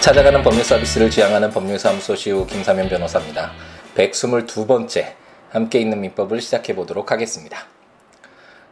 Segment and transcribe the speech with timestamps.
[0.00, 3.52] 찾아가는 법률 서비스를 지향하는 법률사무소 시우 김사면 변호사입니다.
[3.94, 5.12] 122번째
[5.50, 7.66] 함께 있는 민법을 시작해 보도록 하겠습니다.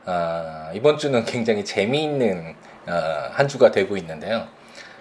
[0.06, 2.54] 아, 이번 주는 굉장히 재미있는
[2.86, 2.92] 어,
[3.30, 4.48] 한 주가 되고 있는데요.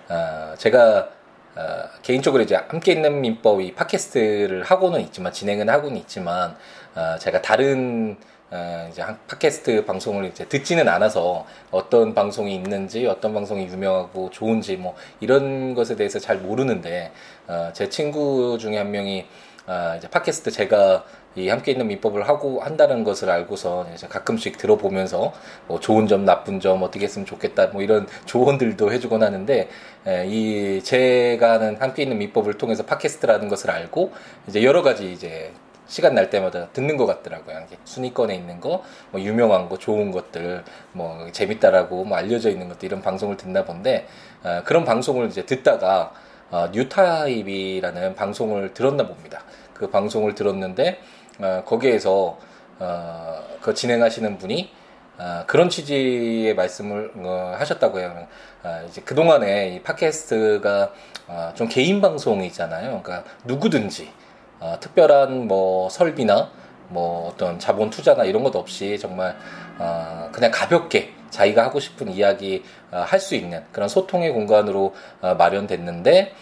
[0.10, 1.08] 아, 제가
[1.56, 6.58] 어, 개인적으로 이제 함께 있는 민법 이 팟캐스트를 하고는 있지만 진행은 하고는 있지만
[6.94, 8.18] 어, 제가 다른
[8.50, 14.96] 어, 이제 팟캐스트 방송을 이제 듣지는 않아서 어떤 방송이 있는지 어떤 방송이 유명하고 좋은지 뭐
[15.20, 17.12] 이런 것에 대해서 잘 모르는데
[17.48, 19.26] 어, 제 친구 중에 한 명이
[19.68, 21.04] 어, 이제 팟캐스트 제가
[21.36, 25.34] 이 함께 있는 민법을 하고 한다는 것을 알고서 이제 가끔씩 들어보면서
[25.68, 29.70] 뭐 좋은 점 나쁜 점 어떻게 했으면 좋겠다 뭐 이런 조언들도 해주곤 하는데
[30.08, 34.14] 에, 이 제가 하는 함께 있는 민법을 통해서 팟캐스트라는 것을 알고
[34.48, 35.52] 이제 여러 가지 이제
[35.88, 37.66] 시간 날 때마다 듣는 것 같더라고요.
[37.86, 43.02] 순위권에 있는 거, 뭐 유명한 거, 좋은 것들, 뭐 재밌다라고 뭐 알려져 있는 것들 이런
[43.02, 44.08] 방송을 듣나 본데
[44.44, 46.12] 어, 그런 방송을 이제 듣다가
[46.50, 49.44] 어, 뉴타입이라는 방송을 들었나 봅니다.
[49.74, 51.00] 그 방송을 들었는데
[51.40, 52.38] 어, 거기에서
[52.80, 54.72] 어, 그 진행하시는 분이
[55.18, 58.28] 어, 그런 취지의 말씀을 어, 하셨다고 해요.
[58.64, 60.94] 어, 이제 그 동안에 이 팟캐스트가
[61.28, 63.02] 어, 좀 개인 방송이잖아요.
[63.02, 64.12] 그러니까 누구든지
[64.60, 66.50] 어, 특별한 뭐 설비나
[66.90, 69.38] 뭐 어떤 자본 투자나 이런 것 없이 정말
[69.78, 76.34] 어, 그냥 가볍게 자기가 하고 싶은 이야기 어, 할수 있는 그런 소통의 공간으로 어, 마련됐는데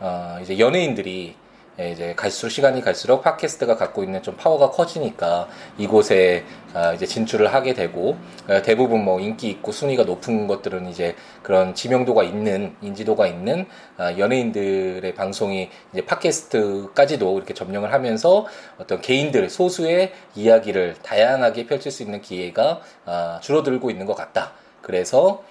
[0.00, 1.36] 어, 이제 연예인들이
[1.80, 7.52] 예, 이제 갈수록 시간이 갈수록 팟캐스트가 갖고 있는 좀 파워가 커지니까 이곳에 아, 이제 진출을
[7.52, 8.16] 하게 되고
[8.48, 14.16] 어, 대부분 뭐 인기 있고 순위가 높은 것들은 이제 그런 지명도가 있는 인지도가 있는 아,
[14.16, 18.46] 연예인들의 방송이 이제 팟캐스트까지도 이렇게 점령을 하면서
[18.78, 24.52] 어떤 개인들 소수의 이야기를 다양하게 펼칠 수 있는 기회가 아, 줄어들고 있는 것 같다.
[24.80, 25.42] 그래서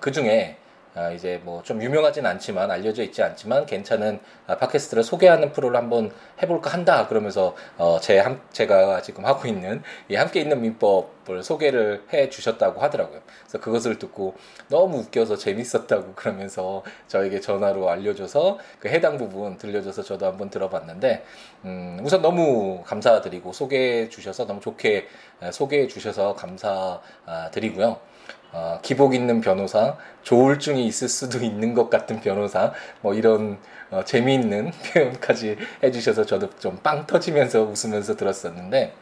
[0.00, 0.58] 그 중에
[0.94, 6.10] 아, 이제 뭐 좀 유명하진 않지만 알려져 있지 않지만 괜찮은 아, 팟캐스트를 소개하는 프로를 한번
[6.42, 12.04] 해볼까 한다 그러면서 어, 제 함, 제가 지금 하고 있는 이 함께 있는 민법을 소개를
[12.12, 13.20] 해 주셨다고 하더라고요.
[13.42, 14.34] 그래서 그것을 듣고
[14.68, 21.24] 너무 웃겨서 재밌었다고 그러면서 저에게 전화로 알려줘서 그 해당 부분 들려줘서 저도 한번 들어봤는데
[21.64, 25.06] 음, 우선 너무 감사드리고 소개해 주셔서 너무 좋게
[25.52, 28.13] 소개해 주셔서 감사드리고요.
[28.54, 33.58] 어, 기복 있는 변호사, 조울증이 있을 수도 있는 것 같은 변호사, 뭐 이런
[33.90, 38.92] 어, 재미있는 표현까지 해주셔서 저도 좀 빵 터지면서 웃으면서 들었었는데,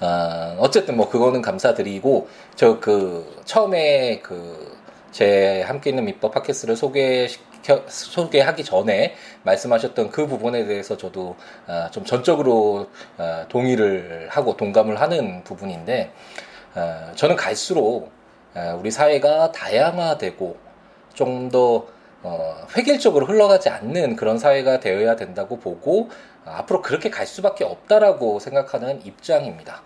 [0.00, 4.78] 어, 어쨌든 뭐 그거는 감사드리고, 저 그 처음에 그
[5.10, 11.34] 제 함께 있는 민법 팟캐스트를 소개시켜, 소개하기 전에 말씀하셨던 그 부분에 대해서 저도
[11.66, 16.12] 어, 좀 전적으로 어, 동의를 하고 동감을 하는 부분인데,
[16.74, 18.10] 어, 저는 갈수록
[18.78, 20.56] 우리 사회가 다양화되고
[21.14, 21.86] 좀더
[22.22, 26.08] 어, 획일적으로 흘러가지 않는 그런 사회가 되어야 된다고 보고
[26.44, 29.82] 어, 앞으로 그렇게 갈 수밖에 없다라고 생각하는 입장입니다.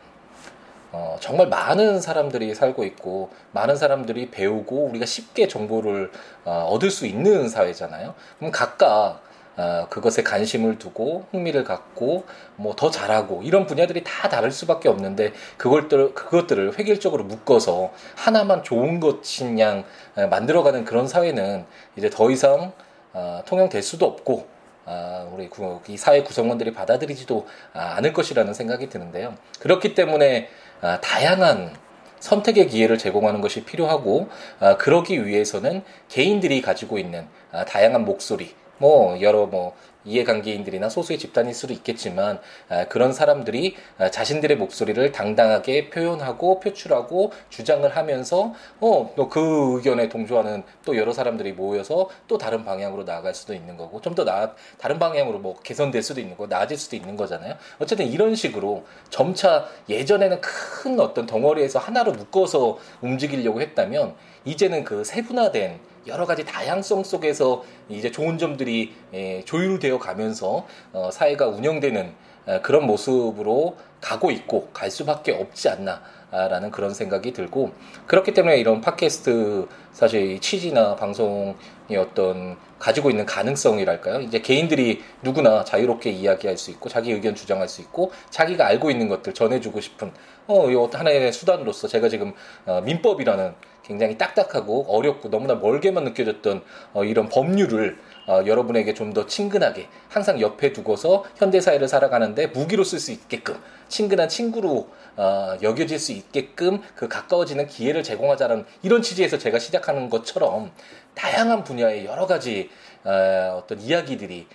[0.92, 6.10] 어, 정말 많은 사람들이 살고 있고 많은 사람들이 배우고 우리가 쉽게 정보를
[6.44, 8.14] 어, 얻을 수 있는 사회잖아요.
[8.38, 9.22] 그럼 각각
[9.56, 12.24] 어, 그것에 관심을 두고 흥미를 갖고
[12.56, 18.98] 뭐 더 잘하고 이런 분야들이 다 다를 수밖에 없는데 그것들 그것들을 획일적으로 묶어서 하나만 좋은
[18.98, 19.84] 것인 양
[20.16, 21.64] 어, 만들어가는 그런 사회는
[21.96, 22.72] 이제 더 이상
[23.12, 24.46] 어, 통용될 수도 없고
[24.84, 29.34] 아, 우리 구, 이 사회 구성원들이 받아들이지도 아, 않을 것이라는 생각이 드는데요.
[29.60, 30.48] 그렇기 때문에
[30.80, 31.72] 아, 다양한
[32.18, 39.20] 선택의 기회를 제공하는 것이 필요하고 아, 그러기 위해서는 개인들이 가지고 있는 아, 다양한 목소리 뭐
[39.20, 46.58] 여러 뭐 이해관계인들이나 소수의 집단일 수도 있겠지만 아, 그런 사람들이 아, 자신들의 목소리를 당당하게 표현하고
[46.58, 53.32] 표출하고 주장을 하면서 어또 그 의견에 동조하는 또 여러 사람들이 모여서 또 다른 방향으로 나아갈
[53.34, 56.96] 수도 있는 거고 좀 더 나 다른 방향으로 뭐 개선될 수도 있는 거 나아질 수도
[56.96, 57.54] 있는 거잖아요.
[57.78, 64.14] 어쨌든 이런 식으로 점차 예전에는 큰 어떤 덩어리에서 하나로 묶어서 움직이려고 했다면
[64.44, 71.48] 이제는 그 세분화된 여러 가지 다양성 속에서 이제 좋은 점들이 예, 조율되어 가면서 어, 사회가
[71.48, 72.32] 운영되는
[72.62, 77.70] 그런 모습으로 가고 있고 갈 수밖에 없지 않나라는 그런 생각이 들고
[78.06, 81.54] 그렇기 때문에 이런 팟캐스트 사실 취지나 방송의
[81.96, 84.22] 어떤 가지고 있는 가능성이랄까요?
[84.22, 89.08] 이제 개인들이 누구나 자유롭게 이야기할 수 있고 자기 의견 주장할 수 있고 자기가 알고 있는
[89.08, 90.10] 것들 전해주고 싶은
[90.48, 92.32] 어, 이 하나의 수단으로서 제가 지금
[92.66, 96.62] 어, 민법이라는 굉장히 딱딱하고 어렵고 너무나 멀게만 느껴졌던
[96.92, 97.98] 어, 이런 법률을
[98.28, 103.56] 어, 여러분에게 좀 더 친근하게 항상 옆에 두고서 현대 사회를 살아가는데 무기로 쓸 수 있게끔
[103.88, 110.70] 친근한 친구로 어, 여겨질 수 있게끔 그 가까워지는 기회를 제공하자는 이런 취지에서 제가 시작하는 것처럼
[111.14, 112.70] 다양한 분야의 여러 가지
[113.04, 114.46] 어, 어떤 이야기들이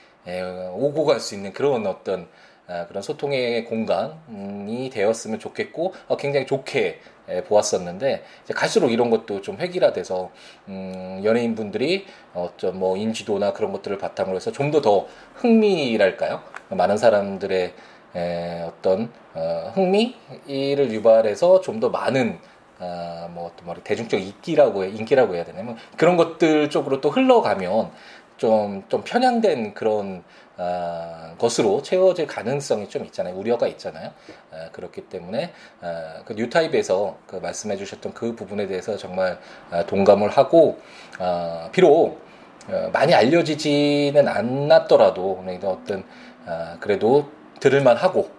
[0.73, 2.27] 오고 갈 수 있는 그런 어떤
[2.89, 6.99] 그런 소통의 공간이 되었으면 좋겠고 어, 굉장히 좋게
[7.47, 8.23] 보았었는데
[8.55, 10.29] 갈수록 이런 것도 좀 획일화돼서
[10.69, 16.41] 음, 연예인 분들이 어떤 뭐 인지도나 그런 것들을 바탕으로 해서 좀 더 더 흥미랄까요?
[16.69, 17.73] 많은 사람들의
[18.15, 22.39] 에, 어떤 어, 흥미를 유발해서 좀 더 많은
[22.79, 25.63] 아, 뭐, 또 뭐, 대중적 인기라고, 해, 인기라고 해야 되나?
[25.63, 27.89] 뭐 그런 것들 쪽으로 또 흘러가면
[28.37, 30.23] 좀, 좀 편향된 그런,
[30.57, 33.35] 아, 것으로 채워질 가능성이 좀 있잖아요.
[33.35, 34.11] 우려가 있잖아요.
[34.51, 39.39] 아, 그렇기 때문에, 아, 그 뉴타입에서 그 말씀해 주셨던 그 부분에 대해서 정말
[39.69, 40.79] 아, 동감을 하고,
[41.19, 42.19] 아, 비록,
[42.69, 46.03] 어, 많이 알려지지는 않았더라도, 어떤,
[46.45, 48.29] 아, 그래도 들을만 하고,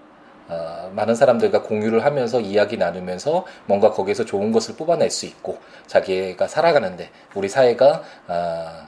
[0.48, 6.48] 어, 많은 사람들과 공유를 하면서 이야기 나누면서 뭔가 거기에서 좋은 것을 뽑아낼 수 있고 자기가
[6.48, 8.87] 살아가는데 우리 사회가 어,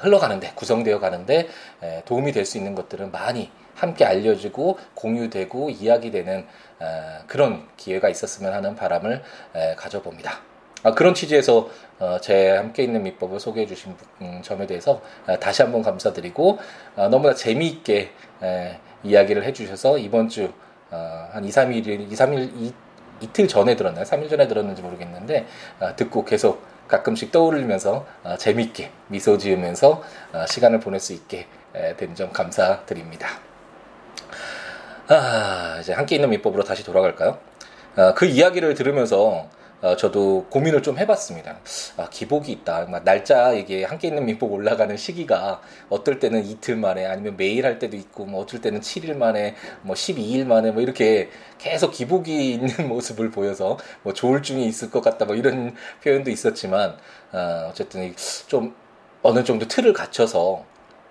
[0.00, 1.48] 흘러가는데 구성되어 가는데
[1.82, 6.46] 에, 도움이 될 수 있는 것들은 많이 함께 알려지고 공유되고 이야기되는
[6.80, 9.22] 어, 그런 기회가 있었으면 하는 바람을
[9.54, 10.40] 에, 가져봅니다.
[10.84, 15.62] 아, 그런 취지에서 어, 제 함께 있는 밑법을 소개해 주신 음, 점에 대해서 어, 다시
[15.62, 16.58] 한번 감사드리고
[16.96, 20.52] 어, 너무나 재미있게 에, 이야기를 해주셔서 이번 주
[20.90, 22.72] 어, 한 2, 3일, 2, 3일, 이,
[23.20, 24.04] 이틀 전에 들었나요?
[24.04, 25.44] 3일 전에 들었는지 모르겠는데,
[25.80, 30.02] 어, 듣고 계속 가끔씩 떠오르면서 어, 재미있게 미소 지으면서
[30.32, 31.46] 어, 시간을 보낼 수 있게
[31.96, 33.28] 된 점 감사드립니다.
[35.08, 37.38] 아, 이제 함께 있는 민법으로 다시 돌아갈까요?
[37.96, 39.48] 어, 그 이야기를 들으면서
[39.80, 41.60] 어, 저도 고민을 좀 해봤습니다.
[41.96, 42.86] 아, 기복이 있다.
[42.86, 47.78] 막 날짜 이게 함께 있는 민법 올라가는 시기가 어떨 때는 이틀 만에 아니면 매일 할
[47.78, 52.88] 때도 있고 뭐 어쩔 때는 7일 만에 뭐 12일 만에 뭐 이렇게 계속 기복이 있는
[52.88, 56.96] 모습을 보여서 뭐 조울증이 있을 것 같다 뭐 이런 표현도 있었지만
[57.32, 58.12] 어, 어쨌든
[58.48, 58.74] 좀
[59.22, 60.64] 어느 정도 틀을 갖춰서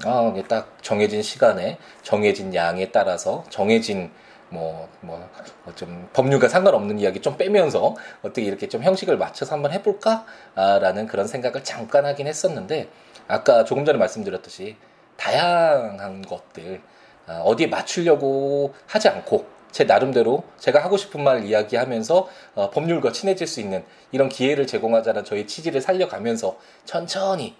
[0.04, 4.12] 아, 딱 정해진 시간에 정해진 양에 따라서 정해진
[4.50, 5.18] 뭐, 뭐,
[5.64, 10.26] 뭐 좀 법률과 상관없는 이야기 좀 빼면서 어떻게 이렇게 좀 형식을 맞춰서 한번 해볼까?
[10.56, 12.90] 아, 라는 그런 생각을 잠깐 하긴 했었는데,
[13.28, 14.78] 아까 조금 전에 말씀드렸듯이
[15.18, 16.82] 다양한 것들,
[17.28, 23.46] 아, 어디에 맞추려고 하지 않고, 제 나름대로 제가 하고 싶은 말 이야기하면서 어, 법률과 친해질
[23.46, 27.56] 수 있는 이런 기회를 제공하자는 저희 취지를 살려가면서 천천히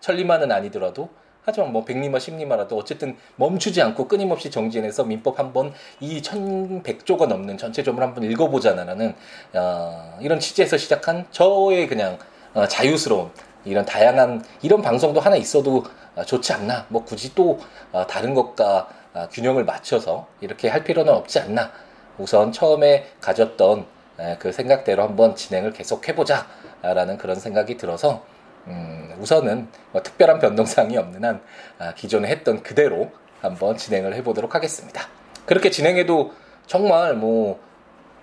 [0.00, 1.10] 천리만은 아니더라도
[1.50, 8.00] 하지만 뭐 백리마 십리마라도 어쨌든 멈추지 않고 끊임없이 정진해서 민법 한번 이 천백조가 넘는 전체점을
[8.00, 9.14] 한번 읽어보자라는
[9.54, 12.18] 어, 이런 취지에서 시작한 저의 그냥
[12.54, 13.30] 어, 자유스러운
[13.64, 16.86] 이런 다양한 이런 방송도 하나 있어도 어, 좋지 않나.
[16.88, 17.58] 뭐 굳이 또
[17.90, 21.72] 어, 다른 것과 어, 균형을 맞춰서 이렇게 할 필요는 없지 않나.
[22.16, 23.86] 우선 처음에 가졌던
[24.20, 28.22] 에, 그 생각대로 한번 진행을 계속 해보자라는 그런 생각이 들어서
[28.66, 31.42] 음, 우선은 뭐 특별한 변동사항이 없는 한
[31.78, 33.10] 아, 기존에 했던 그대로
[33.40, 35.02] 한번 진행을 해보도록 하겠습니다.
[35.46, 36.32] 그렇게 진행해도
[36.66, 37.58] 정말 뭐,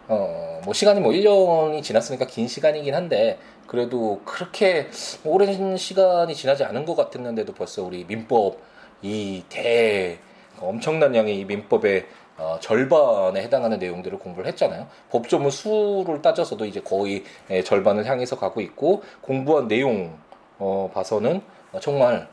[0.08, 4.88] 어, 뭐 시간이 뭐 1년이 지났으니까 긴 시간이긴 한데 그래도 그렇게
[5.26, 8.60] 오랜 시간이 지나지 않은 것 같았는데도 벌써 우리 민법
[9.02, 10.18] 이 대
[10.60, 12.06] 엄청난 양의 이 민법의
[12.38, 14.88] 어, 절반에 해당하는 내용들을 공부를 했잖아요.
[15.10, 20.18] 법조문 수를 따져서도 이제 거의 예, 절반을 향해서 가고 있고 공부한 내용
[20.60, 21.42] 어, 봐서는
[21.82, 22.28] 정말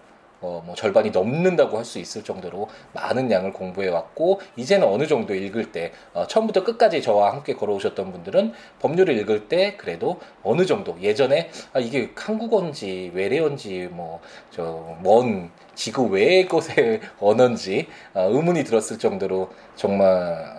[0.44, 5.34] 어, 뭐 절반이 넘는다고 할 수 있을 정도로 많은 양을 공부해 왔고 이제는 어느 정도
[5.34, 10.96] 읽을 때 어, 처음부터 끝까지 저와 함께 걸어오셨던 분들은 법률을 읽을 때 그래도 어느 정도
[11.00, 19.50] 예전에 아, 이게 한국어인지 외래어인지 뭐 저먼 지구 외의 곳의 언어인지 어, 의문이 들었을 정도로
[19.76, 20.06] 정말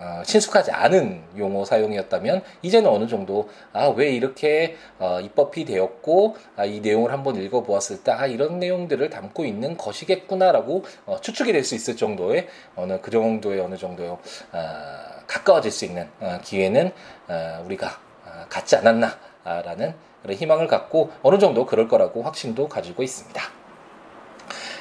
[0.00, 6.64] 어, 친숙하지 않은 용어 사용이었다면 이제는 어느 정도 아 왜 이렇게 어, 입법이 되었고 아,
[6.64, 11.74] 이 내용을 한번 읽어보았을 때 아 이런 내용들을 담고 있는 것이겠구나라고 어, 추측이 될 수
[11.74, 12.46] 있을 정도의
[12.76, 14.16] 어느 그 정도의 어느 정도의
[14.52, 16.92] 아, 가까워질 수 있는 어, 기회는
[17.28, 23.65] 어, 우리가 아, 갖지 않았나라는 그런 희망을 갖고 어느 정도 그럴 거라고 확신도 가지고 있습니다.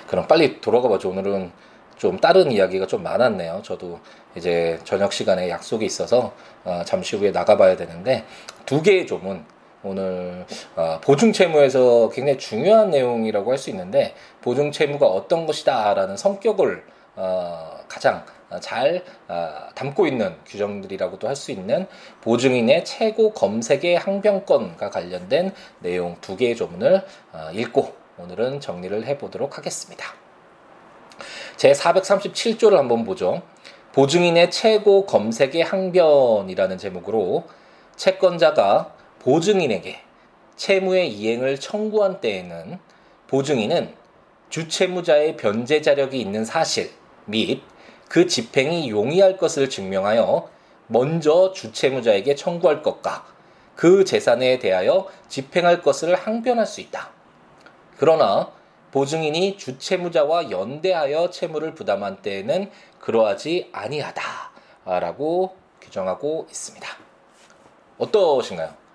[0.07, 1.09] 그럼 빨리 돌아가 봐죠.
[1.09, 1.51] 오늘은
[1.97, 3.61] 좀 다른 이야기가 좀 많았네요.
[3.63, 3.99] 저도
[4.35, 6.33] 이제 저녁 시간에 약속이 있어서
[6.63, 8.25] 어, 잠시 후에 나가봐야 되는데
[8.65, 9.45] 두 개의 조문
[9.83, 10.45] 오늘
[10.75, 16.83] 어, 보증 채무에서 굉장히 중요한 내용이라고 할 수 있는데 보증 채무가 어떤 것이다라는 성격을
[17.15, 18.25] 어, 가장
[18.59, 21.87] 잘 어, 담고 있는 규정들이라고도 할 수 있는
[22.21, 30.13] 보증인의 최고 검색의 항변권과 관련된 내용 두 개의 조문을 어, 읽고 오늘은 정리를 해보도록 하겠습니다.
[31.57, 33.41] 제 437조를 한번 보죠.
[33.91, 37.43] 보증인의 최고 검색의 항변이라는 제목으로
[37.97, 39.99] 채권자가 보증인에게
[40.55, 42.79] 채무의 이행을 청구한 때에는
[43.27, 43.93] 보증인은
[44.49, 46.91] 주채무자의 변제 자력이 있는 사실
[47.25, 47.63] 및
[48.07, 50.49] 그 집행이 용이할 것을 증명하여
[50.87, 53.25] 먼저 주채무자에게 청구할 것과
[53.75, 57.14] 그 재산에 대하여 집행할 것을 항변할 수 있다.
[57.97, 58.51] 그러나
[58.91, 66.87] 보증인이 주채무자와 연대하여 채무를 부담한 때에는 그러하지 아니하다라고 규정하고 있습니다.
[67.97, 68.85] 어떠신가요?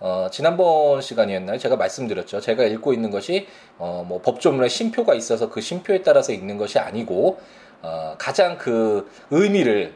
[0.00, 1.58] 어, 지난번 시간이었나요?
[1.58, 2.40] 제가 말씀드렸죠.
[2.40, 3.46] 제가 읽고 있는 것이
[3.78, 7.38] 어, 뭐 법조문에 심표가 있어서 그 심표에 따라서 읽는 것이 아니고
[7.82, 9.94] 어, 가장 그 의미를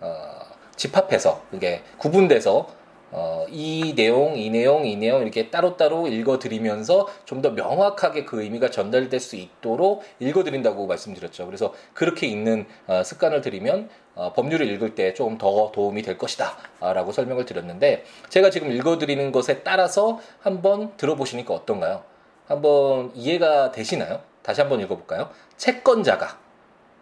[0.00, 0.40] 어,
[0.76, 2.68] 집합해서 이게 구분돼서
[3.10, 8.70] 어, 이 내용, 이 내용, 이 내용 이렇게 따로따로 읽어드리면서 좀 더 명확하게 그 의미가
[8.70, 11.46] 전달될 수 있도록 읽어드린다고 말씀드렸죠.
[11.46, 16.56] 그래서 그렇게 읽는 어, 습관을 들이면 어, 법률을 읽을 때 조금 더 도움이 될 것이다.
[16.80, 22.02] 라고 설명을 드렸는데 제가 지금 읽어드리는 것에 따라서 한번 들어보시니까 어떤가요?
[22.46, 24.20] 한번 이해가 되시나요?
[24.42, 25.30] 다시 한번 읽어볼까요?
[25.56, 26.38] 채권자가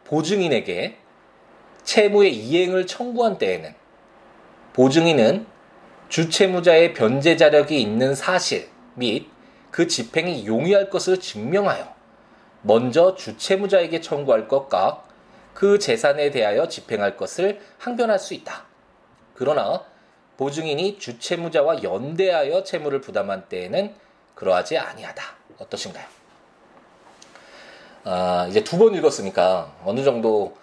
[0.04, 0.96] 보증인에게
[1.84, 3.75] 채무의 이행을 청구한 때에는
[4.75, 5.46] 보증인은
[6.08, 9.28] 주채무자의 변제 자력이 있는 사실 및
[9.70, 11.94] 그 집행이 용이할 것을 증명하여
[12.62, 15.04] 먼저 주채무자에게 청구할 것과
[15.54, 18.64] 그 재산에 대하여 집행할 것을 항변할 수 있다.
[19.34, 19.82] 그러나
[20.36, 23.94] 보증인이 주채무자와 연대하여 채무를 부담한 때에는
[24.34, 25.22] 그러하지 아니하다.
[25.58, 26.04] 어떠신가요?
[28.04, 30.56] 아, 이제 두 번 읽었으니까 어느 정도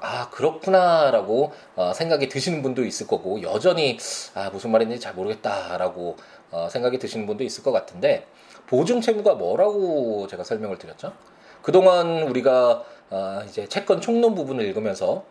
[0.00, 3.98] 아 그렇구나라고 어, 생각이 드시는 분도 있을 거고 여전히
[4.34, 6.16] 아 무슨 말인지 잘 모르겠다라고
[6.50, 8.26] 어, 생각이 드시는 분도 있을 것 같은데
[8.66, 11.12] 보증 채무가 뭐라고 제가 설명을 드렸죠.
[11.62, 15.24] 그동안 우리가 어, 이제 채권 총론 부분을 읽으면서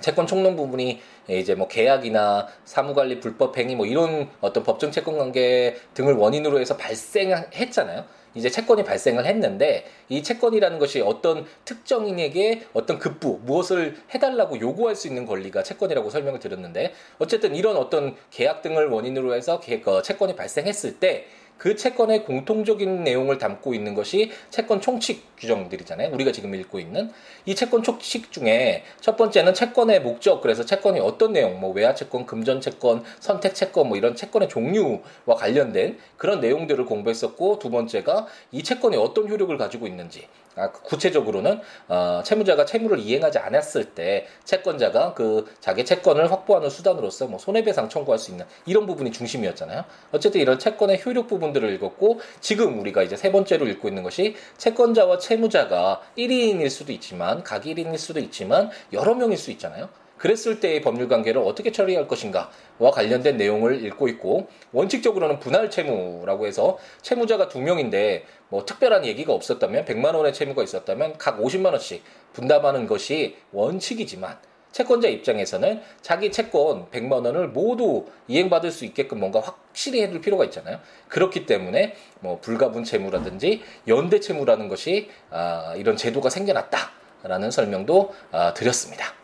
[0.00, 5.76] 채권 총론 부분이 이제 뭐 계약이나 사무관리 불법 행위 뭐 이런 어떤 법정 채권 관계
[5.94, 8.04] 등을 원인으로 해서 발생했잖아요.
[8.36, 15.08] 이제 채권이 발생을 했는데 이 채권이라는 것이 어떤 특정인에게 어떤 급부 무엇을 해달라고 요구할 수
[15.08, 21.00] 있는 권리가 채권이라고 설명을 드렸는데 어쨌든 이런 어떤 계약 등을 원인으로 해서 어, 채권이 발생했을
[21.00, 21.26] 때
[21.58, 26.12] 그 채권의 공통적인 내용을 담고 있는 것이 채권 총칙 규정들이잖아요.
[26.12, 27.10] 우리가 지금 읽고 있는
[27.44, 32.26] 이 채권 총칙 중에 첫 번째는 채권의 목적, 그래서 채권이 어떤 내용, 뭐 외화 채권,
[32.26, 38.62] 금전 채권, 선택 채권, 뭐 이런 채권의 종류와 관련된 그런 내용들을 공부했었고 두 번째가 이
[38.62, 40.45] 채권이 어떤 효력을 가지고 있는지, 아,
[40.84, 47.88] 구체적으로는 어, 채무자가 채무를 이행하지 않았을 때 채권자가 그 자기 채권을 확보하는 수단으로서 뭐 손해배상
[47.88, 49.84] 청구할 수 있는 이런 부분이 중심이었잖아요.
[50.12, 55.18] 어쨌든 이런 채권의 효력 부분들을 읽었고 지금 우리가 이제 세 번째로 읽고 있는 것이 채권자와
[55.18, 59.88] 채무자가 1인일 수도 있지만 각 1인일 수도 있지만 여러 명일 수 있잖아요.
[60.18, 66.78] 그랬을 때의 법률 관계를 어떻게 처리할 것인가와 관련된 내용을 읽고 있고 원칙적으로는 분할 채무라고 해서
[67.02, 72.86] 채무자가 두 명인데 뭐 특별한 얘기가 없었다면 100만 원의 채무가 있었다면 각 50만 원씩 분담하는
[72.86, 74.38] 것이 원칙이지만
[74.76, 80.80] 채권자 입장에서는 자기 채권 100만 원을 모두 이행받을 수 있게끔 뭔가 확실히 해둘 필요가 있잖아요.
[81.08, 89.14] 그렇기 때문에 뭐 불가분 채무라든지 연대 채무라는 것이 아, 이런 제도가 생겨났다라는 설명도 아, 드렸습니다.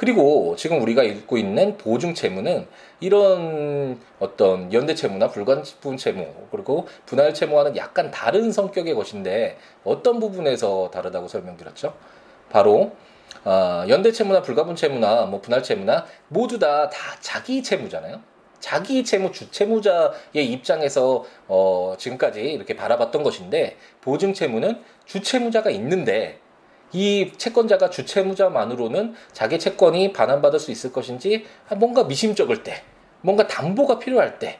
[0.00, 2.66] 그리고 지금 우리가 읽고 있는 보증 채무는
[3.00, 10.90] 이런 어떤 연대 채무나 불가분 채무 그리고 분할 채무와는 약간 다른 성격의 것인데 어떤 부분에서
[10.90, 11.92] 다르다고 설명드렸죠?
[12.48, 12.92] 바로
[13.44, 18.22] 어, 연대 채무나 불가분 채무나 뭐 분할 채무나 모두 다 다 자기 채무잖아요.
[18.58, 26.38] 자기 채무 주채무자의 입장에서 어, 지금까지 이렇게 바라봤던 것인데 보증 채무는 주채무자가 있는데
[26.92, 31.44] 이 채권자가 주채무자만으로는 자기 채권이 반환받을 수 있을 것인지
[31.76, 32.82] 뭔가 미심쩍을 때,
[33.22, 34.58] 뭔가 담보가 필요할 때,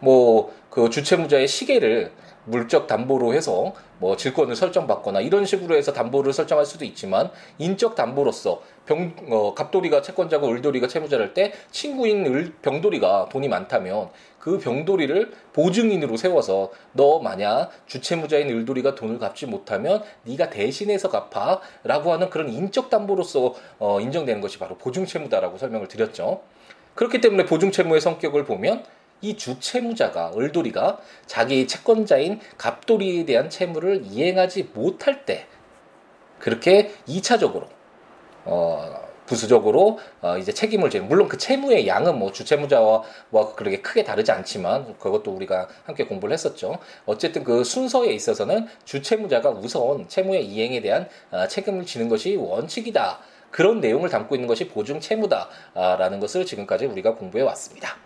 [0.00, 2.12] 뭐 그 주채무자의 시계를
[2.44, 8.62] 물적 담보로 해서 뭐 질권을 설정받거나 이런 식으로 해서 담보를 설정할 수도 있지만 인적 담보로서
[8.86, 14.08] 병, 어, 갑돌이가 채권자고 을돌이가 채무자를 할때 친구인 을, 병돌이가 돈이 많다면
[14.40, 22.30] 그 병돌이를 보증인으로 세워서 너 만약 주채무자인 을돌이가 돈을 갚지 못하면 네가 대신해서 갚아라고 하는
[22.30, 26.42] 그런 인적 담보로서 어, 인정되는 것이 바로 보증채무다라고 설명을 드렸죠.
[26.94, 28.84] 그렇기 때문에 보증채무의 성격을 보면
[29.20, 35.46] 이 주채무자가 을돌이가 자기 채권자인 갑돌이에 대한 채무를 이행하지 못할 때
[36.38, 37.66] 그렇게 2차적으로
[38.46, 44.02] 어 부수적으로 어 이제 책임을 지는 물론 그 채무의 양은 뭐 주채무자와 뭐 그렇게 크게
[44.02, 46.78] 다르지 않지만 그것도 우리가 함께 공부를 했었죠.
[47.06, 53.20] 어쨌든 그 순서에 있어서는 주채무자가 우선 채무의 이행에 대한 어 책임을 지는 것이 원칙이다.
[53.52, 57.96] 그런 내용을 담고 있는 것이 보증 채무다라는 것을 지금까지 우리가 공부해 왔습니다.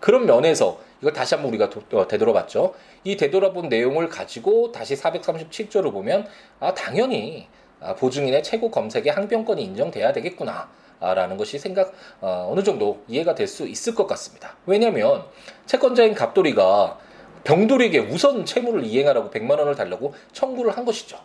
[0.00, 2.74] 그런 면에서 이걸 다시 한번 우리가 도, 어, 되돌아봤죠.
[3.04, 6.26] 이 되돌아본 내용을 가지고 다시 437조를 보면
[6.60, 7.65] 아 당연히 아,
[7.98, 10.68] 보증인의 최고 검색의 항변권이 인정돼야 되겠구나.
[10.98, 11.92] 라는 것이 생각
[12.22, 14.56] 어, 어느 정도 이해가 될 수 있을 것 같습니다.
[14.64, 15.24] 왜냐하면
[15.66, 16.98] 채권자인 갑돌이가
[17.44, 21.18] 병돌이에게 우선 채무를 이행하라고 100만 원을 달라고 청구를 한 것이죠.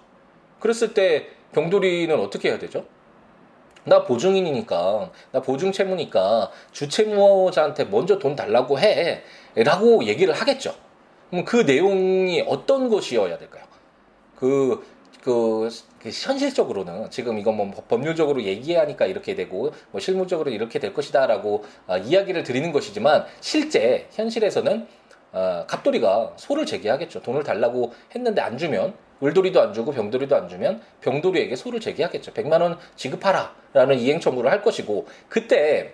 [0.59, 2.85] 그랬을 때 병돌이는 어떻게 해야 되죠?
[3.83, 10.75] 나 보증인이니까 나 보증 채무니까 주채무자한테 먼저 돈 달라고 해라고 얘기를 하겠죠.
[11.29, 13.63] 그럼 그 내용이 어떤 것이어야 될까요?
[14.35, 14.85] 그,
[15.21, 15.69] 그,
[16.01, 21.97] 그 현실적으로는 지금 이건 뭐 법률적으로 얘기하니까 이렇게 되고 뭐 실무적으로 이렇게 될 것이다라고 어,
[21.97, 24.87] 이야기를 드리는 것이지만 실제 현실에서는
[25.33, 27.21] 어, 갑돌이가 소를 제기하겠죠.
[27.21, 32.33] 돈을 달라고 했는데 안 주면 을돌이도 안 주고 병돌이도 안 주면 병돌이에게 소를 제기하겠죠.
[32.33, 35.93] 100만 원 지급하라라는 이행 청구를 할 것이고 그때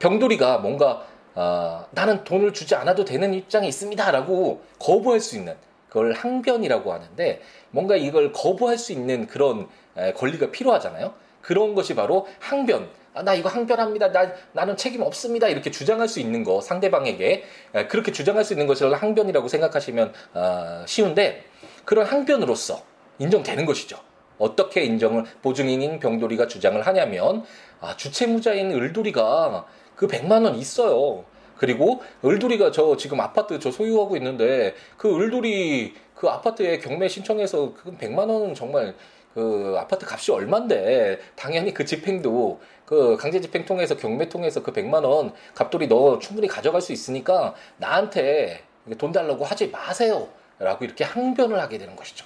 [0.00, 5.54] 병돌이가 뭔가 어, 나는 돈을 주지 않아도 되는 입장에 있습니다라고 거부할 수 있는
[5.90, 11.12] 그걸 항변이라고 하는데 뭔가 이걸 거부할 수 있는 그런 에, 권리가 필요하잖아요.
[11.42, 12.88] 그런 것이 바로 항변.
[13.12, 14.12] 아, 나 이거 항변합니다.
[14.12, 15.48] 나, 나는 책임 없습니다.
[15.48, 17.44] 이렇게 주장할 수 있는 거, 상대방에게.
[17.74, 21.44] 에, 그렇게 주장할 수 있는 것을 항변이라고 생각하시면 어, 쉬운데,
[21.84, 22.82] 그런 항변으로서
[23.18, 23.98] 인정되는 것이죠.
[24.38, 27.44] 어떻게 인정을 보증인인 병돌이가 주장을 하냐면
[27.80, 29.66] 아, 주채무자인 을돌이가
[29.96, 31.24] 그 100만 원 있어요.
[31.60, 37.98] 그리고 을돌이가 저 지금 아파트 저 소유하고 있는데 그 을돌이 그 아파트에 경매 신청해서 그
[37.98, 38.94] 100만 원은 정말
[39.34, 45.04] 그 아파트 값이 얼만데 당연히 그 집행도 그 강제 집행 통해서 경매 통해서 그 100만
[45.04, 48.62] 원 갑돌이 너 충분히 가져갈 수 있으니까 나한테
[48.96, 50.28] 돈 달라고 하지 마세요.
[50.58, 52.24] 라고 이렇게 항변을 하게 되는 것이죠.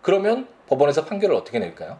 [0.00, 1.98] 그러면 법원에서 판결을 어떻게 낼까요?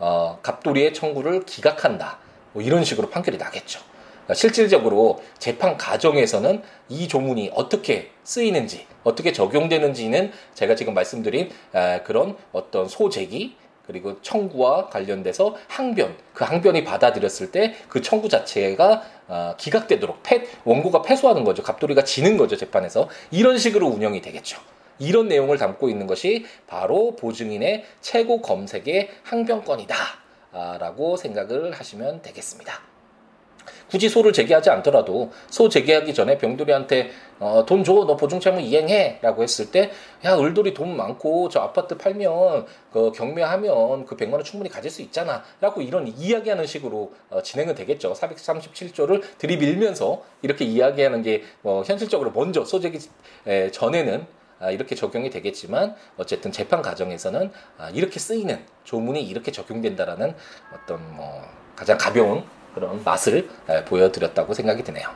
[0.00, 2.18] 어, 갑돌이의 청구를 기각한다.
[2.52, 3.80] 뭐 이런 식으로 판결이 나겠죠.
[4.28, 11.50] 그러니까 실질적으로 재판 과정에서는 이 조문이 어떻게 쓰이는지, 어떻게 적용되는지는 제가 지금 말씀드린
[12.04, 19.54] 그런 어떤 소재기, 그리고 청구와 관련돼서 항변, 그 항변이 받아들였을 때 그 청구 자체가 어,
[19.56, 21.62] 기각되도록 패, 원고가 패소하는 거죠.
[21.62, 23.08] 갑돌이가 지는 거죠, 재판에서.
[23.30, 24.60] 이런 식으로 운영이 되겠죠.
[24.98, 29.96] 이런 내용을 담고 있는 것이 바로 보증인의 최고 검색의 항변권이다.
[30.78, 32.87] 라고 생각을 하시면 되겠습니다.
[33.90, 39.42] 굳이 소를 제기하지 않더라도 소 제기하기 전에 병돌이한테 어, 돈 줘, 너 보증채무 이행해 라고
[39.42, 39.90] 했을 때,
[40.24, 45.02] 야 을돌이 돈 많고 저 아파트 팔면 그 경매하면 그 100만 원 충분히 가질 수
[45.02, 48.12] 있잖아 라고 이런 이야기하는 식으로 어, 진행은 되겠죠.
[48.12, 52.98] 437조를 들이밀면서 이렇게 이야기하는 게뭐 현실적으로 먼저 소제기
[53.72, 60.34] 전에는 아, 이렇게 적용이 되겠지만 어쨌든 재판 과정에서는 아, 이렇게 쓰이는 조문이 이렇게 적용된다라는
[60.74, 61.42] 어떤 뭐
[61.76, 63.48] 가장 가벼운 그런 맛을
[63.86, 65.08] 보여드렸다고 생각이 드네요.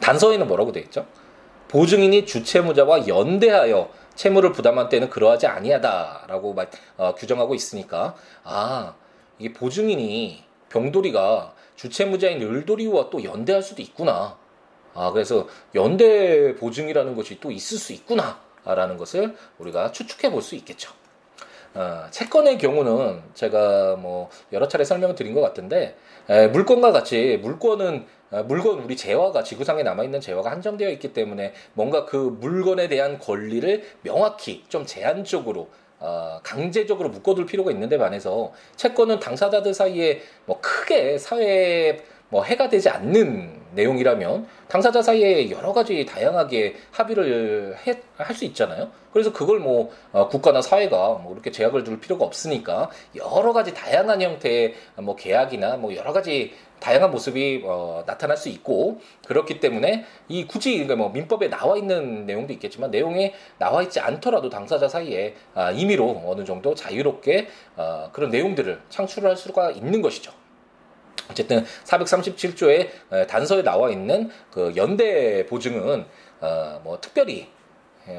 [0.00, 1.06] 단서에는 뭐라고 되어 있죠?
[1.68, 6.56] 보증인이 주채무자와 연대하여 채무를 부담한 때는 그러하지 아니하다라고
[6.98, 8.94] 어, 규정하고 있으니까 아
[9.38, 14.36] 이게 보증인이 병돌이가 주채무자인 을돌이와 또 연대할 수도 있구나
[14.94, 20.92] 아, 그래서 연대 보증이라는 것이 또 있을 수 있구나라는 것을 우리가 추측해 볼 수 있겠죠.
[21.74, 25.96] 어, 채권의 경우는 제가 뭐 여러 차례 설명을 드린 것 같은데
[26.28, 31.54] 에, 물건과 같이 물건은 어, 물건 우리 재화가 지구상에 남아 있는 재화가 한정되어 있기 때문에
[31.74, 39.20] 뭔가 그 물건에 대한 권리를 명확히 좀 제한적으로 어, 강제적으로 묶어둘 필요가 있는데 반해서 채권은
[39.20, 42.00] 당사자들 사이에 뭐 크게 사회에
[42.32, 47.76] 뭐 해가 되지 않는 내용이라면 당사자 사이에 여러 가지 다양하게 합의를
[48.16, 48.90] 할 수 있잖아요.
[49.12, 54.22] 그래서 그걸 뭐 어, 국가나 사회가 뭐 이렇게 제약을 둘 필요가 없으니까 여러 가지 다양한
[54.22, 60.46] 형태의 뭐 계약이나 뭐 여러 가지 다양한 모습이 어, 나타날 수 있고 그렇기 때문에 이
[60.46, 65.70] 굳이 그러니까 뭐 민법에 나와 있는 내용도 있겠지만 내용에 나와 있지 않더라도 당사자 사이에 아,
[65.70, 70.41] 임의로 어느 정도 자유롭게 어, 그런 내용들을 창출할 수가 있는 것이죠.
[71.32, 76.06] 어쨌든 437조의 단서에 나와 있는 그 연대 보증은
[76.40, 77.48] 어, 뭐 특별히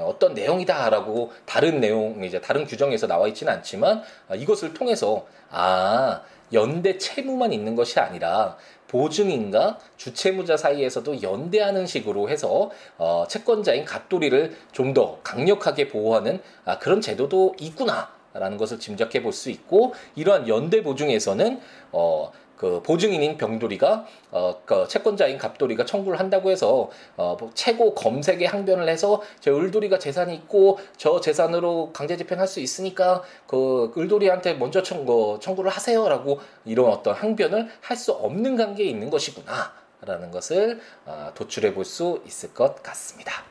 [0.01, 6.21] 어떤 내용이다라고 다른 내용 이제 다른 규정에서 나와 있지는 않지만 아, 이것을 통해서 아
[6.53, 14.93] 연대 채무만 있는 것이 아니라 보증인과 주채무자 사이에서도 연대하는 식으로 해서 어, 채권자인 갑돌이를 좀
[14.93, 20.83] 더 강력하게 보호하는 아, 그런 제도도 있구나 라는 것을 짐작해 볼 수 있고 이러한 연대
[20.83, 21.59] 보증에서는
[21.91, 28.47] 어, 그 보증인인 병돌이가 어, 그 채권자인 갑돌이가 청구를 한다고 해서 어, 뭐 최고 검색의
[28.47, 34.83] 항변을 해서 저 을돌이가 재산이 있고 저 재산으로 강제 집행할 수 있으니까 그 을돌이한테 먼저
[34.83, 39.83] 청구 청구를 하세요라고 이런 어떤 항변을 할 수 없는 관계에 있는 것이구나.
[40.03, 43.43] 있다라는 것을 어, 도출해 볼 수 있을 것 같습니다.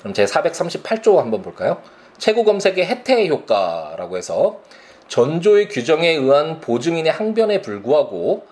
[0.00, 1.82] 그럼 제 438조 한번 볼까요?
[2.18, 4.60] 최고 검색의 해태 효과라고 해서
[5.08, 8.46] 전조의 규정에 의한 보증인의 항변에 불구하고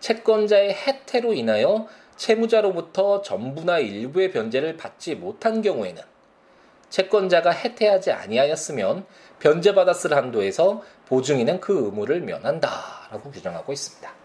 [0.00, 1.86] 채권자의 해태로 인하여
[2.16, 6.02] 채무자로부터 전부나 일부의 변제를 받지 못한 경우에는
[6.90, 9.06] 채권자가 해태하지 아니하였으면
[9.40, 14.21] 변제받았을 한도에서 보증인은 그 의무를 면한다라고 규정하고 있습니다.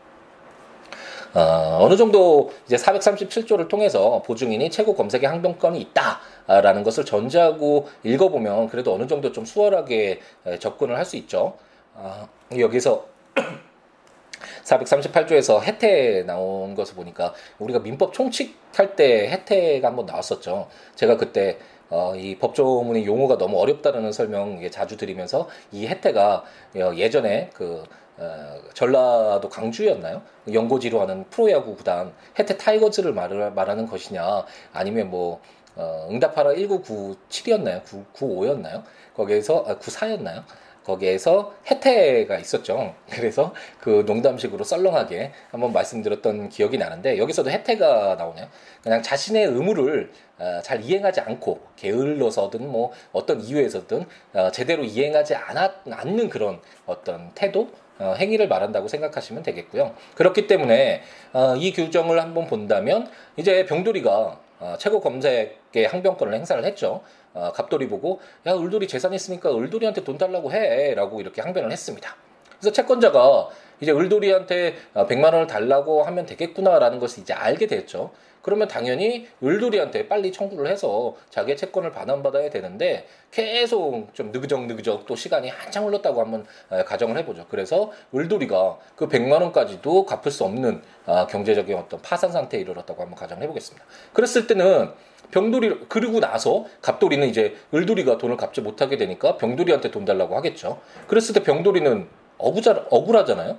[1.38, 8.92] 어, 어느 정도 이제 437조를 통해서 보증인이 최고 검색의 항변권이 있다라는 것을 전제하고 읽어보면 그래도
[8.96, 10.20] 어느 정도 좀 수월하게
[10.60, 11.54] 접근을 할 수 있죠.
[11.94, 13.06] 어, 여기서
[14.66, 20.68] 438조에서 혜태 나온 것을 보니까 우리가 민법 총칙할 때 혜태가 한번 나왔었죠.
[20.96, 26.44] 제가 그때 어, 이 법조문의 용어가 너무 어렵다는 설명 자주 드리면서 이 혜태가
[26.78, 27.84] 어, 예전에 그
[28.18, 30.22] 어, 전라도 강주였나요?
[30.52, 35.42] 연고지로 하는 프로야구 구단 혜태 타이거즈를 말, 말하는 것이냐 아니면 뭐
[35.76, 37.84] 어, 응답하라 1997이었나요?
[37.84, 38.84] 995였나요?
[39.16, 40.44] 거기에서 아, 94였나요?
[40.88, 42.96] 거기에서 혜태가 있었죠.
[43.12, 48.48] 그래서 그 농담식으로 썰렁하게 한번 말씀드렸던 기억이 나는데 여기서도 혜태가 나오네요.
[48.82, 55.72] 그냥 자신의 의무를 어, 잘 이행하지 않고 게을러서든 뭐 어떤 이유에서든 어, 제대로 이행하지 않았,
[55.92, 59.94] 않는 그런 어떤 태도 어, 행위를 말한다고 생각하시면 되겠고요.
[60.16, 61.02] 그렇기 때문에
[61.34, 67.02] 어, 이 규정을 한번 본다면 이제 병돌이가 어, 최고 검색의 항변권을 행사를 했죠.
[67.34, 72.16] 어, 갑돌이 보고 야 을돌이 재산 있으니까 을돌이한테 돈 달라고 해라고 이렇게 항변을 했습니다.
[72.60, 78.12] 그래서 채권자가 이제 을돌이한테 100만 어, 원을 달라고 하면 되겠구나라는 것을 이제 알게 됐죠.
[78.48, 85.18] 그러면 당연히 을돌이한테 빨리 청구를 해서 자기의 채권을 반환받아야 되는데 계속 좀 느그적 느그적 또
[85.18, 87.46] 시간이 한참 흘렀다고 한번 어, 가정을 해보죠.
[87.50, 93.20] 그래서 을돌이가 그 100만 원까지도 갚을 수 없는 어, 경제적인 어떤 파산 상태에 이르렀다고 한번
[93.20, 93.86] 가정을 해보겠습니다.
[94.14, 94.92] 그랬을 때는
[95.32, 100.80] 병돌이 그리고 나서 갑돌이는 이제 을돌이가 돈을 갚지 못하게 되니까 병돌이한테 돈 달라고 하겠죠.
[101.08, 102.08] 그랬을 때 병돌이는
[102.38, 103.58] 억울하, 억울하잖아요.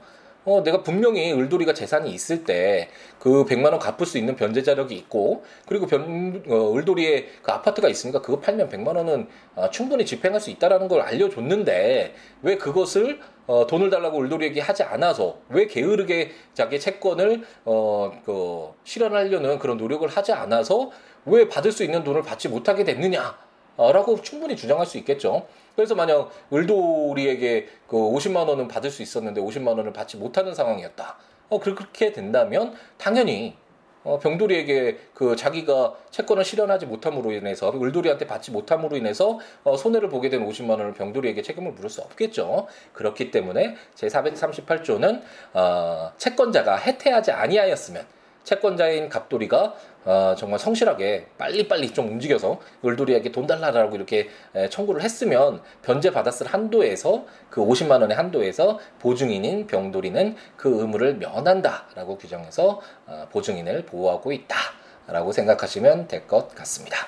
[0.48, 4.94] 어, 내가 분명히 을돌이가 재산이 있을 때 그 100만 원 갚을 수 있는 변제 자력이
[4.94, 10.40] 있고 그리고 변, 어, 을돌이의 그 아파트가 있으니까 그거 팔면 100만 원은 어, 충분히 집행할
[10.40, 16.78] 수 있다라는 걸 알려줬는데 왜 그것을 어, 돈을 달라고 을돌이에게 하지 않아서 왜 게으르게 자기
[16.78, 20.90] 채권을 어, 그 실현하려는 그런 노력을 하지 않아서
[21.24, 23.48] 왜 받을 수 있는 돈을 받지 못하게 됐느냐?
[23.76, 25.46] 라고 충분히 주장할 수 있겠죠.
[25.78, 31.16] 그래서 만약 을돌이에게 그 50만 원은 받을 수 있었는데 50만 원을 받지 못하는 상황이었다.
[31.50, 33.54] 어, 그렇게 된다면 당연히
[34.02, 40.30] 어, 병돌이에게 그 자기가 채권을 실현하지 못함으로 인해서 을돌이한테 받지 못함으로 인해서 어, 손해를 보게
[40.30, 42.66] 된 50만 원을 병돌이에게 책임을 물을 수 없겠죠.
[42.92, 45.22] 그렇기 때문에 제 438조는
[45.54, 48.04] 어, 채권자가 해태하지 아니하였으면
[48.48, 49.74] 채권자인 갑돌이가
[50.06, 54.28] 어, 정말 성실하게 빨리빨리 좀 움직여서 을돌이에게 돈 달라라고 이렇게
[54.70, 62.80] 청구를 했으면 변제 받았을 한도에서 그 50만 원의 한도에서 보증인인 병돌이는 그 의무를 면한다라고 규정해서
[63.06, 67.06] 어, 보증인을 보호하고 있다라고 생각하시면 될 것 같습니다.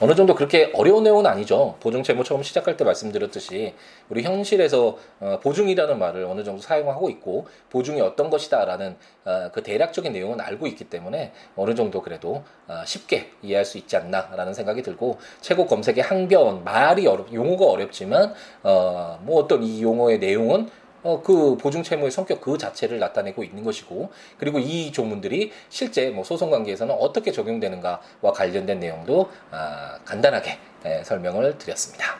[0.00, 1.74] 어느 정도 그렇게 어려운 내용은 아니죠.
[1.80, 3.74] 보증 채무 처음 시작할 때 말씀드렸듯이
[4.08, 10.12] 우리 현실에서 어, 보증이라는 말을 어느 정도 사용하고 있고 보증이 어떤 것이다라는 어, 그 대략적인
[10.12, 15.18] 내용은 알고 있기 때문에 어느 정도 그래도 어, 쉽게 이해할 수 있지 않나라는 생각이 들고
[15.40, 20.70] 최고 검색의 항변 말이 어렵 용어가 어렵지만 어, 뭐 어떤 이 용어의 내용은
[21.02, 26.24] 어, 그 보증 채무의 성격 그 자체를 나타내고 있는 것이고 그리고 이 조문들이 실제 뭐
[26.24, 32.18] 소송 관계에서는 어떻게 적용되는가와 관련된 내용도 아, 간단하게 예, 설명을 드렸습니다.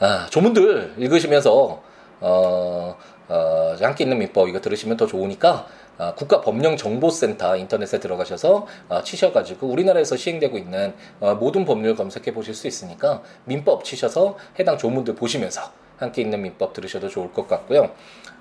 [0.00, 1.82] 아, 조문들 읽으시면서
[2.20, 2.96] 어,
[3.28, 5.66] 어, 함께 있는 민법 이거 들으시면 더 좋으니까
[5.98, 12.66] 어, 국가법령정보센터 인터넷에 들어가셔서 어, 치셔가지고 우리나라에서 시행되고 있는 어, 모든 법률 검색해 보실 수
[12.66, 17.90] 있으니까 민법 치셔서 해당 조문들 보시면서 함께 있는 민법 들으셔도 좋을 것 같고요.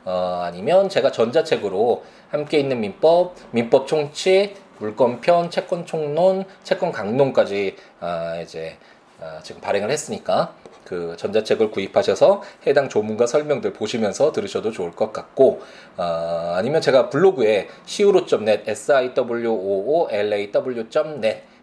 [0.05, 8.39] 어, 아니면 제가 전자책으로 함께 있는 민법, 민법 총칙, 물권편, 채권 총론, 채권 강론까지 아,
[8.41, 8.77] 이제
[9.21, 15.61] 아, 지금 발행을 했으니까 그 전자책을 구입하셔서 해당 조문과 설명들 보시면서 들으셔도 좋을 것 같고
[15.97, 18.91] 어, 아니면 제가 블로그에 siwo.net, s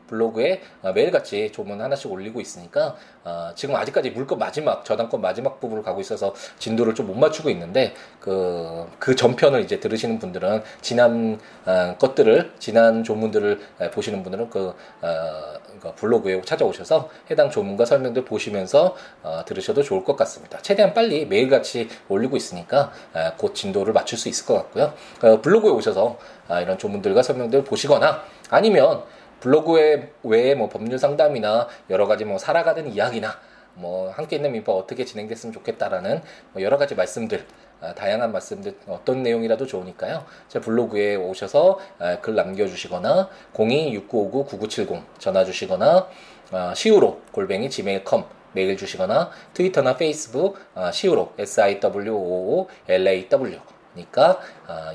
[0.09, 5.83] 블로그에 어, 매일같이 조문 하나씩 올리고 있으니까 어, 지금 아직까지 물건 마지막 저당권 마지막 부분을
[5.83, 11.97] 가고 있어서 진도를 좀 못 맞추고 있는데 그, 그 전편을 이제 들으시는 분들은 지난 어,
[11.99, 13.61] 것들을 지난 조문들을
[13.93, 20.17] 보시는 분들은 그 어, 그 블로그에 찾아오셔서 해당 조문과 설명들 보시면서 어, 들으셔도 좋을 것
[20.17, 20.59] 같습니다.
[20.61, 24.93] 최대한 빨리 매일같이 올리고 있으니까 어, 곧 진도를 맞출 수 있을 것 같고요.
[25.23, 26.19] 어, 블로그에 오셔서
[26.49, 29.03] 어, 이런 조문들과 설명들 보시거나 아니면
[29.41, 33.39] 블로그에 외에 뭐 법률 상담이나 여러 가지 뭐 살아가는 이야기나
[33.75, 36.21] 뭐 함께 있는 민법 어떻게 진행됐으면 좋겠다라는
[36.53, 37.45] 뭐 여러 가지 말씀들
[37.81, 40.25] 아, 다양한 말씀들 어떤 내용이라도 좋으니까요.
[40.49, 46.09] 제 블로그에 오셔서 아, 글 남겨주시거나 026959-9970 전화 주시거나
[46.51, 50.59] 아, 시우로 골뱅이 gmail.com 메일 주시거나 트위터나 페이스북
[50.93, 53.61] 시우로 s i w o o l a w
[53.95, 54.41] 니까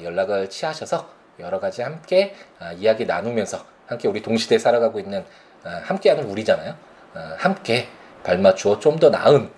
[0.01, 1.07] 연락을 취하셔서
[1.39, 2.33] 여러 가지 함께
[2.79, 5.23] 이야기 나누면서 함께 우리 동시대에 살아가고 있는
[5.63, 6.75] 함께하는 우리잖아요.
[7.37, 7.87] 함께
[8.23, 9.49] 발맞추어 좀 더 나은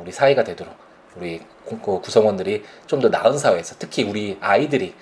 [0.00, 0.74] 우리 사회가 되도록
[1.16, 4.94] 우리 구성원들이 좀 더 나은 사회에서 특히 우리 아이들이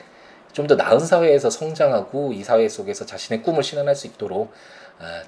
[0.52, 4.52] 좀 더 나은 사회에서 성장하고 이 사회 속에서 자신의 꿈을 실현할 수 있도록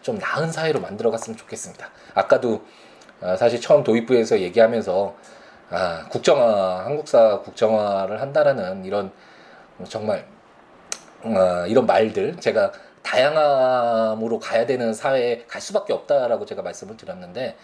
[0.03, 1.91] 좀 나은 사회로 만들어갔으면 좋겠습니다.
[2.15, 2.65] 아까도
[3.39, 5.15] 사실 처음 도입부에서 얘기하면서
[5.71, 9.13] 아, 국정화 한국사 국정화를 한다라는 이런
[9.87, 10.25] 정말
[11.25, 17.57] 어, 이런 말들 제가 다양함으로 가야 되는 사회에 갈 수밖에 없다라고 제가 말씀을 드렸는데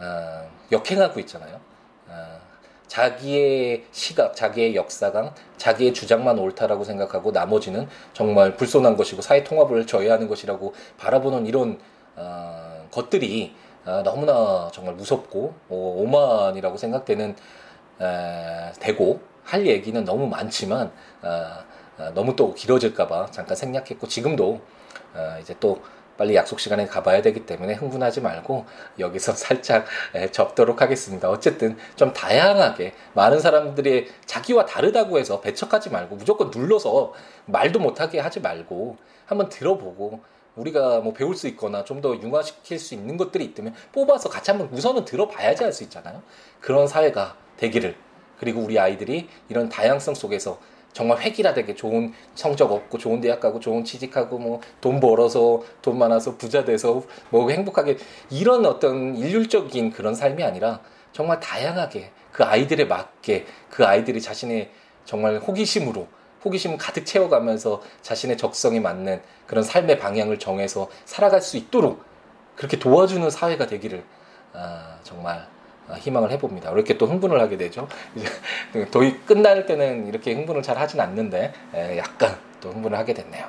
[0.00, 1.60] 어, 역행하고 있잖아요.
[2.08, 2.40] 어,
[2.88, 10.28] 자기의 시각, 자기의 역사강, 자기의 주장만 옳다라고 생각하고 나머지는 정말 불손한 것이고 사회 통합을 저해하는
[10.28, 11.78] 것이라고 바라보는 이런
[12.16, 17.36] 어, 것들이 어, 너무나 정말 무섭고 어, 오만이라고 생각되는
[18.00, 20.92] 에, 되고 할 얘기는 너무 많지만
[21.22, 21.71] 어, 어,
[22.10, 24.60] 너무 또 길어질까봐 잠깐 생략했고 지금도
[25.14, 25.82] 어, 이제 또
[26.18, 28.66] 빨리 약속 시간에 가봐야 되기 때문에 흥분하지 말고
[28.98, 29.86] 여기서 살짝
[30.30, 31.28] 접도록 하겠습니다.
[31.30, 37.12] 어쨌든 좀 다양하게 많은 사람들이 자기와 다르다고 해서 배척하지 말고 무조건 눌러서
[37.46, 40.20] 말도 못하게 하지 말고 한번 들어보고
[40.54, 44.68] 우리가 뭐 배울 수 있거나 좀 더 융화시킬 수 있는 것들이 있다면 뽑아서 같이 한번
[44.70, 46.22] 우선은 들어봐야지 할 수 있잖아요.
[46.60, 47.96] 그런 사회가 되기를
[48.38, 50.58] 그리고 우리 아이들이 이런 다양성 속에서
[50.92, 56.36] 정말 획일화되게 좋은 성적 얻고 좋은 대학 가고 좋은 취직하고 뭐 돈 벌어서 돈 많아서
[56.36, 57.96] 부자 돼서 뭐 행복하게
[58.30, 60.80] 이런 어떤 일률적인 그런 삶이 아니라
[61.12, 64.70] 정말 다양하게 그 아이들에 맞게 그 아이들이 자신의
[65.04, 66.08] 정말 호기심으로
[66.44, 72.02] 호기심 가득 채워가면서 자신의 적성에 맞는 그런 삶의 방향을 정해서 살아갈 수 있도록
[72.56, 74.04] 그렇게 도와주는 사회가 되기를
[74.52, 75.46] 아, 정말 아,
[75.98, 76.70] 희망을 해봅니다.
[76.70, 77.88] 이렇게 또 흥분을 하게 되죠.
[78.14, 78.28] 이제
[78.90, 81.52] 도입 끝날 때는 이렇게 흥분을 잘 하진 않는데
[81.96, 83.46] 약간 또 흥분을 하게 됐네요.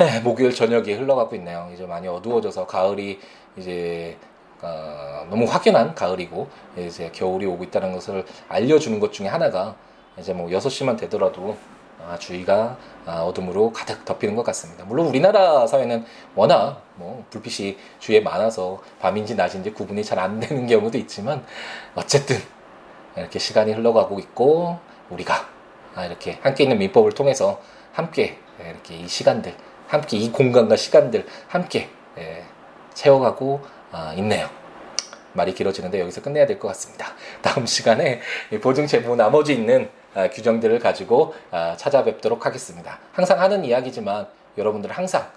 [0.00, 1.68] 에, 목요일 저녁이 흘러가고 있네요.
[1.74, 3.18] 이제 많이 어두워져서 가을이
[3.56, 4.16] 이제
[4.62, 9.74] 어, 너무 확연한 가을이고 이제 겨울이 오고 있다는 것을 알려주는 것 중에 하나가
[10.18, 11.77] 이제 뭐 6시만 되더라도 아,
[12.18, 14.84] 주위가 아, 어둠으로 가득 덮이는 것 같습니다.
[14.84, 20.98] 물론 우리나라 사회는 워낙 뭐 불빛이 주위에 많아서 밤인지 낮인지 구분이 잘 안 되는 경우도
[20.98, 21.44] 있지만
[21.94, 22.36] 어쨌든
[23.16, 24.78] 이렇게 시간이 흘러가고 있고
[25.10, 25.48] 우리가
[25.94, 27.60] 아, 이렇게 함께 있는 민법을 통해서
[27.92, 29.54] 함께 이렇게 이 시간들,
[29.86, 32.44] 함께 이 공간과 시간들 함께 예,
[32.94, 33.60] 채워가고
[34.16, 34.48] 있네요.
[35.32, 37.14] 말이 길어지는데 여기서 끝내야 될 것 같습니다.
[37.42, 38.20] 다음 시간에
[38.60, 42.98] 보증 채무 나머지 있는 아, 규정들을 가지고 아, 찾아뵙도록 하겠습니다.
[43.12, 44.26] 항상 하는 이야기지만
[44.56, 45.30] 여러분들 항상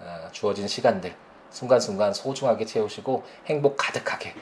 [0.00, 1.14] 아, 주어진 시간들
[1.50, 4.34] 순간순간 소중하게 채우시고 행복 가득하게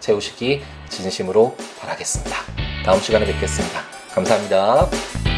[0.00, 2.36] 채우시기 진심으로 바라겠습니다.
[2.84, 3.80] 다음 시간에 뵙겠습니다.
[4.12, 5.31] 감사합니다.